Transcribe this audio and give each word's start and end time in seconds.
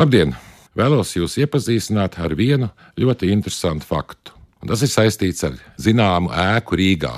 Labdien! 0.00 0.30
Vēlos 0.72 1.10
jūs 1.12 1.34
iepazīstināt 1.42 2.14
ar 2.24 2.32
vienu 2.32 2.70
ļoti 2.96 3.28
interesantu 3.34 3.84
faktu. 3.84 4.32
Un 4.64 4.70
tas 4.70 4.80
ir 4.80 4.88
saistīts 4.88 5.44
ar 5.44 5.58
zināmu 5.76 6.30
ēku 6.32 6.78
Rīgā, 6.80 7.10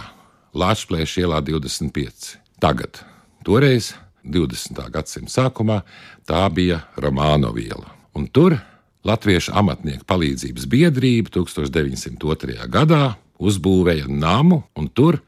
Latvijas 0.58 1.14
ielā 1.22 1.38
25. 1.46 2.32
Tagad, 2.58 2.98
toreiz, 3.46 3.92
20. 4.26 4.82
gadsimta 4.90 5.30
sākumā, 5.30 5.78
tā 6.26 6.42
bija 6.50 6.80
Romāno 6.98 7.52
viela. 7.54 7.86
Un 8.18 8.26
tur 8.26 8.58
Latviešu 9.06 9.54
amatnieku 9.62 10.02
palīdzības 10.10 10.66
biedrība 10.66 11.30
1902. 11.38 12.66
gadā 12.66 13.12
uzbūvēja 13.38 14.10
namu, 14.10 14.64
un 14.74 14.90
tur 14.90 15.22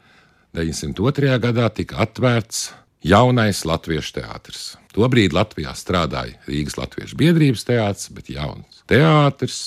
902. 0.58 1.38
gadā 1.46 1.70
tika 1.70 2.02
atvērts 2.02 2.72
jaunais 3.04 3.64
latviešu 3.68 4.18
teātris. 4.18 4.74
Tobrīd 4.94 5.34
Latvijā 5.36 5.74
strādāja 5.76 6.38
Rīgas 6.48 6.78
Latviešu 6.78 7.18
biedrības 7.20 7.66
teātris, 7.68 8.10
bet 8.14 8.30
jauns 8.32 8.84
teātris 8.90 9.58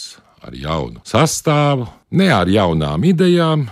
ar 0.44 0.56
jaunu 0.56 1.04
sastāvu, 1.08 1.88
ne 2.18 2.30
ar 2.34 2.50
jaunām 2.50 3.04
idejām, 3.08 3.68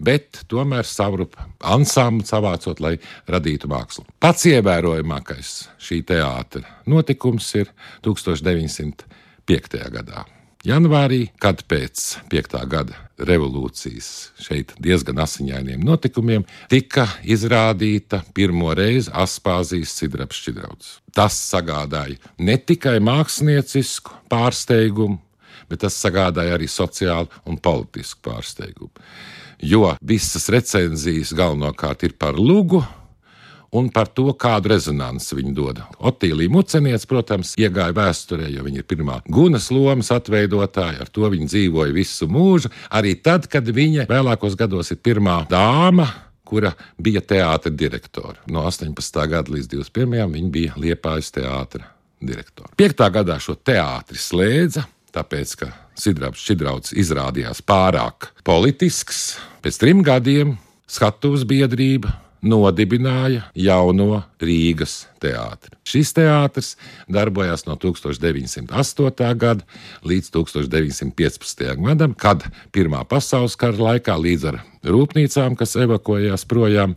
bet 0.00 0.42
tomēr 0.50 0.88
savu 0.88 1.28
ansamblu 1.60 2.26
savācot, 2.26 2.80
lai 2.80 2.96
radītu 3.30 3.70
mākslu. 3.70 4.06
Pats 4.20 4.48
ievērojamākais 4.50 5.54
šī 5.80 6.02
teātra 6.08 6.64
notikums 6.88 7.52
ir 7.60 7.72
1905. 8.06 9.80
gadā. 9.96 10.26
Janvārī, 10.60 11.30
kad 11.40 11.62
pēc 11.64 12.18
5. 12.28 12.58
gada 12.68 12.98
revolūcijas 13.16 14.08
šeit 14.44 14.74
diezgan 14.76 15.22
asiņainiem 15.24 15.80
notikumiem, 15.80 16.44
tika 16.68 17.06
izrādīta 17.24 18.20
pirmo 18.36 18.74
reizi 18.76 19.08
Aspāzijas 19.08 19.94
sidraba 19.96 20.36
šķidrauts. 20.36 20.98
Tas 21.16 21.38
sagādāja 21.48 22.20
ne 22.44 22.58
tikai 22.60 22.98
māksliniecisku 23.00 24.18
pārsteigumu, 24.28 25.16
bet 25.72 25.80
tas 25.86 25.96
sagādāja 25.96 26.58
arī 26.58 26.68
sociālu 26.68 27.32
un 27.48 27.56
politisku 27.56 28.20
pārsteigumu. 28.28 28.92
Jo 29.64 29.94
visas 30.04 30.50
recenzijas 30.52 31.32
galvenokārt 31.36 32.04
ir 32.04 32.18
par 32.20 32.36
lugu, 32.36 32.84
un 33.76 33.90
par 33.94 34.08
to, 34.10 34.30
kādu 34.34 34.72
rezonanci 34.72 35.36
viņi 35.38 35.52
dod. 35.54 35.82
Otīlija 36.02 36.50
Muceniec, 36.52 37.04
protams, 37.10 37.52
iegāja 37.60 37.94
vēsturē, 37.96 38.48
jo 38.50 38.64
viņa 38.66 38.82
ir 38.82 38.88
pirmā 38.90 39.20
gunas 39.30 39.70
lomas 39.74 40.10
atveidotāja, 40.14 41.04
ar 41.04 41.12
to 41.12 41.28
viņa 41.30 41.50
dzīvoja 41.52 41.94
visu 41.94 42.28
mūžu, 42.30 42.72
arī 42.90 43.14
tad, 43.22 43.46
kad 43.50 43.66
viņa 43.66 44.08
vēlākos 44.10 44.58
gados 44.58 44.90
ir 44.94 45.00
pirmā 45.04 45.44
dāma 45.50 46.08
kura 46.50 46.72
bija 46.98 47.22
teātris 47.22 47.76
direktore. 47.78 48.40
No 48.50 48.64
18. 48.66 49.20
gada 49.30 49.54
līdz 49.54 49.68
21. 49.70 50.32
viņa 50.34 50.50
bija 50.50 50.78
Liepājas 50.82 51.30
teātris 51.36 51.86
direktore. 52.20 52.72
5. 52.76 53.04
gadā 53.14 53.36
šo 53.40 53.54
teātri 53.54 54.18
slēdza, 54.18 54.82
tāpēc, 55.14 55.54
ka 55.62 55.70
Sidrabs 55.98 56.42
Čidrauts 56.46 56.94
izrādījās 56.96 57.62
pārāk 57.66 58.32
politisks. 58.46 59.38
Pēc 59.62 59.78
trim 59.78 60.02
gadiem 60.06 60.56
skatuves 60.90 61.46
biedrība 61.46 62.16
nodibināja 62.42 63.44
jauno 63.54 64.22
Rīgas 64.40 65.04
teātri. 65.20 65.76
Šis 65.84 66.14
teātris 66.16 66.72
darbojās 67.10 67.66
no 67.68 67.76
1908. 67.80 69.34
gada 69.36 69.66
līdz 70.06 70.32
1915. 70.36 71.76
gadam, 71.84 72.14
kad 72.14 72.46
Pirmā 72.72 73.04
pasaules 73.08 73.58
kara 73.60 73.90
laikā 73.90 74.16
līdz 74.16 74.48
ar 74.52 74.60
rūpnīcām, 74.86 75.58
kas 75.60 75.76
evakuējās 75.76 76.46
projām 76.48 76.96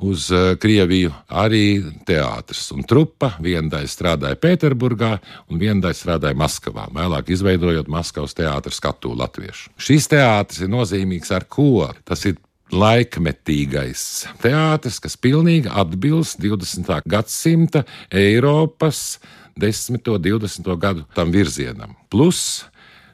uz 0.00 0.30
eh, 0.32 0.54
Krieviju, 0.60 1.12
arī 1.28 1.82
teātris 2.08 2.70
un 2.72 2.84
trupa. 2.88 3.34
Viena 3.44 3.68
daļa 3.76 3.90
strādāja 3.92 4.38
Pēterburgā, 4.40 5.12
un 5.52 5.60
viena 5.60 5.84
daļa 5.84 5.98
strādāja 5.98 6.38
Maskavā, 6.40 6.88
vēlāk 6.96 7.32
izveidojot 7.34 7.90
Maskavas 7.92 8.36
teātris 8.38 8.80
skatu 8.80 9.12
latviešu. 9.18 9.74
Šis 9.80 10.08
teātris 10.12 10.64
ir 10.64 10.72
nozīmīgs 10.72 11.34
ar 11.36 11.44
ko? 11.50 11.90
Tas 12.08 12.24
ir 12.30 12.40
laikmetīgais 12.72 14.02
teātris, 14.42 15.00
kas 15.02 15.16
pilnīgi 15.20 15.70
atbilst 15.70 16.40
20. 16.42 16.90
gadsimta 17.10 17.84
Eiropas 18.10 19.18
10. 19.58 20.00
un 20.08 20.22
20. 20.22 20.76
gadu 20.80 21.04
tam 21.14 21.32
virzienam. 21.34 21.96
Plus 22.10 22.64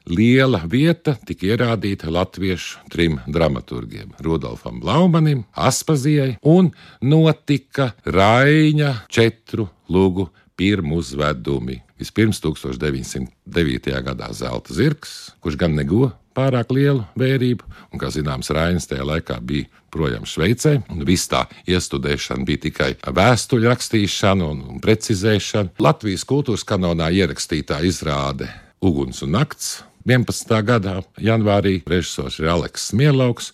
liela 0.07 0.63
vieta 0.71 1.17
tika 1.27 1.49
ierādīta 1.49 2.11
latviešu 2.13 2.87
trim 2.93 3.19
dramaturgiem- 3.27 4.13
Rudolfam 4.25 4.81
Blaumanim, 4.81 5.45
Aspazijai 5.53 6.37
un 6.43 6.71
notika 7.01 7.93
Raņa 8.05 9.09
četru 9.09 9.69
lugu 9.89 10.29
pirmuzvedumi. 10.57 11.83
Vispirms 11.99 12.41
1909. 12.41 14.03
gadā 14.03 14.33
Zelta 14.33 14.75
zirgs, 14.75 15.33
kurš 15.41 15.57
gan 15.57 15.75
neguva 15.75 16.13
pārāk 16.37 16.75
lielu 16.77 17.03
vērību, 17.19 17.67
un, 17.93 18.01
kā 18.01 18.13
zināms, 18.13 18.53
Rainis 18.55 18.89
tajā 18.91 19.07
laikā 19.09 19.41
bija 19.41 19.71
projām 19.93 20.27
Šveicē, 20.29 20.77
un 20.93 21.03
viss 21.09 21.31
tā 21.33 21.47
iestudēšana 21.67 22.45
bija 22.47 22.67
tikai 22.69 22.93
vēstuļu 23.17 23.71
rakstīšana 23.73 24.53
un, 24.53 24.63
precizēšana. 24.85 25.75
Latvijas 25.81 26.27
kultūras 26.29 26.67
kanonā 26.69 27.11
ierakstītā 27.17 27.81
izrāde 27.89 28.51
Uguns 28.85 29.23
un 29.25 29.33
Nakts 29.39 29.79
11. 30.07 30.53
gadā 30.63 31.01
janvārī 31.19 31.81
režisors 31.89 32.39
ir 32.39 32.53
Aleks 32.53 32.93
Mielauks 32.95 33.51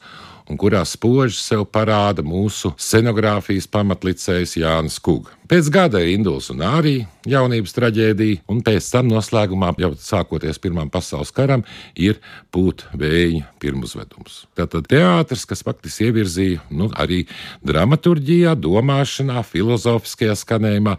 un 0.52 0.58
kurā 0.60 0.82
spoži 0.84 1.38
sev 1.40 1.64
parāda 1.72 2.20
mūsu 2.26 2.74
scenogrāfijas 2.76 3.68
pamatlicējs 3.72 4.58
Jānis 4.60 4.98
Kuga. 5.00 5.32
Pēc 5.48 5.68
gada 5.72 6.00
ir 6.00 6.12
Induls 6.12 6.50
un 6.52 6.60
arī 6.64 7.06
jaunības 7.28 7.74
traģēdija, 7.76 8.42
un 8.52 8.60
pēc 8.64 8.88
tam 8.92 9.08
noslēgumā, 9.10 9.72
jau 9.80 9.92
sākoties 10.00 10.60
Pirmam 10.62 10.91
pasaules 10.92 11.32
karam, 11.34 11.64
ir 11.96 12.20
pūtvēja 12.52 13.46
pirmuzvedums. 13.62 14.42
Tātad 14.58 14.88
teātris, 14.92 15.46
kas 15.48 15.64
faktiski 15.64 16.10
ievirzīja 16.10 16.66
nu, 16.76 16.91
arī 17.00 17.24
dramaturģijā, 17.64 18.54
domāšanā, 18.60 19.44
filozofiskajā 19.48 20.36
skanējumā, 20.44 20.98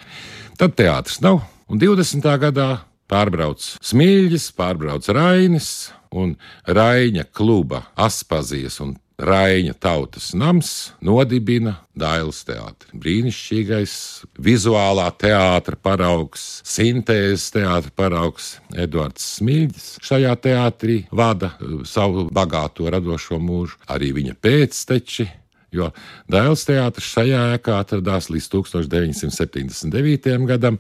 tad 0.58 0.78
teātris 0.80 1.22
nav. 1.24 1.44
Un 1.70 1.82
20. 1.82 2.26
gadā 2.42 2.70
pārbrauc 3.10 3.62
Smilģis, 3.82 4.50
pārbrauc 4.58 5.08
Rainis 5.14 5.70
un 6.14 6.36
Raina 6.66 7.26
kluba 7.34 7.88
Aspazijas 7.98 8.80
un 8.84 8.98
Raina 9.18 9.74
tautas 9.78 10.32
nams 10.34 10.92
nodibina 11.02 11.76
Dailas 11.94 12.42
teātri. 12.48 12.90
Brīnišķīgais 12.98 13.94
vizuālā 14.42 15.06
teātra 15.22 15.78
paraugs, 15.78 16.64
sintēzes 16.66 17.52
teātra 17.54 17.94
paraugs 17.94 18.56
Edvards 18.74 19.28
Smilģis. 19.38 19.92
Šajā 20.02 20.34
teātrī 20.48 20.98
vada 21.14 21.54
savu 21.86 22.26
bagāto 22.34 22.90
radošo 22.90 23.38
mūžu 23.38 23.78
arī 23.94 24.10
viņa 24.18 24.36
pēcteči 24.42 25.30
jo 25.74 25.90
Dēls 26.32 26.66
teātris 26.68 27.10
šajā 27.14 27.42
ēkā 27.58 27.80
atradās 27.82 28.30
līdz 28.32 28.48
1979. 28.54 30.38
gadam, 30.50 30.80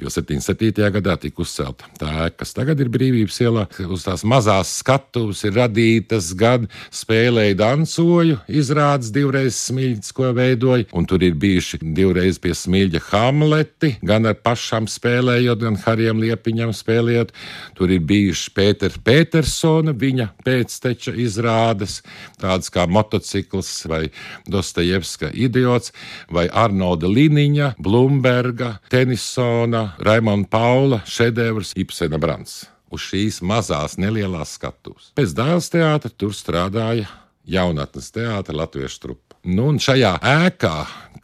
jo 0.00 0.10
77. 0.12 0.90
gadā 0.98 1.16
tika 1.20 1.42
uzcelta 1.44 1.88
tā 2.00 2.10
ēka, 2.26 2.42
kas 2.42 2.54
tagad 2.56 2.80
ir 2.82 2.90
brīvības 2.92 3.38
ielā. 3.44 3.66
Uz 3.92 4.06
tās 4.06 4.24
mazās 4.28 4.72
skatuves 4.82 5.42
ir 5.46 5.56
radītas 5.58 6.32
gan 6.38 6.68
spēlēja 6.94 7.58
dansoju, 7.62 8.40
izrādes 8.48 9.12
divreiz 9.14 9.56
smilģis, 9.68 10.12
ko 10.16 10.32
veidoja, 10.36 10.88
un 10.96 11.06
tur 11.08 11.22
ir 11.24 11.36
bijuši 11.38 11.82
divreiz 11.82 12.40
pie 12.42 12.54
smilģa 12.56 13.02
Hamleti, 13.10 13.94
gan 14.02 14.26
ar 14.28 14.38
pašām 14.42 14.88
spēlējot, 14.90 15.62
gan 15.62 15.78
Harijam 15.84 16.22
Liepiņam 16.22 16.74
spēlējot. 16.76 17.32
Tur 17.78 17.92
ir 17.94 18.02
bijuši 18.08 18.52
Pēters 18.56 18.98
Petersona, 19.04 19.94
viņa 19.96 20.28
pēcteča 20.46 21.14
izrādes, 21.22 22.00
tādas 22.40 22.72
kā 22.72 22.86
motocikls 22.90 23.70
vai 23.90 24.04
Dostojevska 24.48 25.30
idiots 25.34 25.92
vai 26.30 26.48
Arnolda 26.48 27.10
Liniņa, 27.10 27.74
Blumberga, 27.82 28.76
Tenisona, 28.92 29.92
Raimonda 30.02 30.48
Paula 30.52 31.02
šedevrs 31.06 31.74
Ibsena 31.76 32.20
Brants. 32.22 32.62
Uz 32.92 33.08
šīs 33.08 33.40
mazās 33.46 33.96
nelielās 33.96 34.58
skatuves. 34.58 35.12
Pēc 35.16 35.32
dēls 35.36 35.70
teātra 35.72 36.12
tur 36.12 36.34
strādāja 36.36 37.08
jaunatnes 37.48 38.10
teātra 38.12 38.56
latviešu 38.62 39.00
trupa. 39.02 39.38
Nu, 39.42 39.72
un 39.72 39.80
šajā 39.82 40.12
ēkā, 40.22 40.74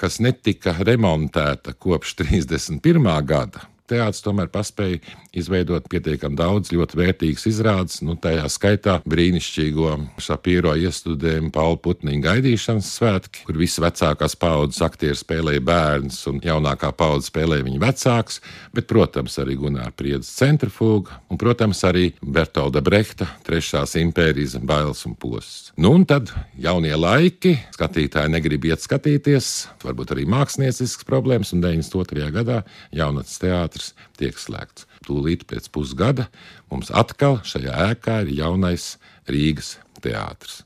kas 0.01 0.19
netika 0.25 0.75
remontēta 0.83 1.77
kopš 1.79 2.17
31. 2.19 3.05
gada, 3.29 3.63
teātris 3.87 4.25
tomēr 4.25 4.51
paspēja 4.51 4.99
izveidot 5.39 5.89
pietiekami 5.91 6.39
daudz 6.39 6.73
ļoti 6.75 6.99
vērtīgas 6.99 7.47
izrādes, 7.51 8.01
nu, 8.07 8.17
tajā 8.21 8.47
skaitā 8.53 8.99
brīnišķīgo 9.09 9.95
Šapīro 10.23 10.75
iestudējumu 10.79 11.53
Pauli 11.55 11.81
Putniņa 11.85 12.25
gaidīšanas 12.27 12.91
svētki, 12.99 13.45
kur 13.49 13.61
visi 13.61 13.83
vecākās 13.85 14.37
paudzes 14.39 14.83
aktieri 14.85 15.19
spēlēja 15.19 15.65
bērns 15.65 16.21
un 16.31 16.43
jaunākā 16.45 16.93
paudze 16.99 17.31
spēlēja 17.31 17.67
viņa 17.67 17.83
vecāks, 17.83 18.41
bet, 18.77 18.89
protams, 18.91 19.39
arī 19.43 19.59
Gunārs 19.61 19.97
Priedzes 19.99 20.35
centrifūga 20.39 21.21
un, 21.29 21.41
protams, 21.41 21.83
arī 21.89 22.11
Bertolda 22.23 22.83
Brehta 22.85 23.29
trešās 23.47 23.97
impērijas 23.99 24.59
bailes 24.63 25.05
un 25.09 25.17
posts. 25.19 25.73
Nu, 25.79 25.93
un 25.97 26.07
tad 26.09 26.33
jaunie 26.59 26.95
laiki, 26.99 27.57
skatītāji 27.77 28.33
negrib 28.35 28.69
iet 28.69 28.85
skatīties, 28.85 29.53
varbūt 29.85 30.15
arī 30.15 30.27
māksliniecisks 30.31 31.07
problēmas, 31.09 31.55
un 31.55 31.65
92. 31.65 32.31
gadā 32.35 32.63
jaunatnes 32.95 33.39
teātris 33.43 33.93
tiek 34.19 34.39
slēgts. 34.39 34.87
Tūlīt 35.07 35.47
pēc 35.51 35.69
pusgada 35.75 36.29
mums 36.71 36.93
atkal 36.95 37.41
šajā 37.47 37.93
ēkā 37.93 38.23
ir 38.27 38.35
jaunais 38.43 38.95
Rīgas 39.29 39.77
teātris 40.03 40.63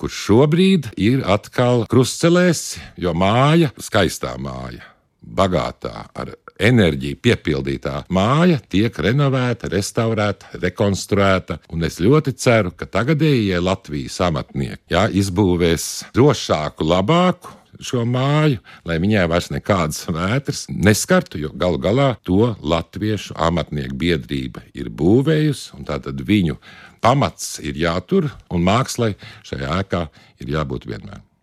kurš 0.00 0.18
šobrīd 0.26 0.90
ir 1.00 1.22
atkal 1.26 1.86
krustcelēs, 1.90 2.76
jo 3.00 3.14
māja, 3.16 3.72
skaistā 3.80 4.36
māja, 4.40 4.84
bagātā, 5.20 6.06
ar 6.14 6.34
enerģiju 6.56 7.18
piepildītā 7.20 7.96
māja 8.16 8.60
tiek 8.72 8.96
renovēta, 9.06 9.68
restaurēta, 9.72 10.54
rekonstruēta. 10.62 11.58
Un 11.74 11.84
es 11.88 11.98
ļoti 12.00 12.36
ceru, 12.40 12.72
ka 12.76 12.88
tagadējie 12.88 13.60
Latvijas 13.60 14.20
amatnieki 14.28 14.96
jā, 14.96 15.06
izbūvēs 15.12 16.06
drošāku, 16.16 16.88
labāku. 16.88 17.52
Šo 17.82 18.06
māju, 18.08 18.60
lai 18.88 18.96
viņai 19.02 19.26
vairs 19.30 19.50
nekādas 19.52 20.06
vētras 20.08 20.64
neskartu, 20.72 21.40
jo 21.42 21.52
galu 21.52 21.80
galā 21.82 22.08
to 22.24 22.54
latviešu 22.62 23.36
amatnieku 23.48 23.98
biedrība 24.00 24.64
ir 24.76 24.88
būvējusi, 24.88 25.74
un 25.76 25.88
tātad 25.88 26.22
viņu 26.24 26.56
pamats 27.04 27.56
ir 27.60 27.78
jātur, 27.80 28.30
un 28.50 28.64
mākslai 28.66 29.14
šajā 29.46 29.80
ēkā 29.82 30.06
ir 30.40 30.56
jābūt 30.56 30.88
vienmēr. 30.88 31.26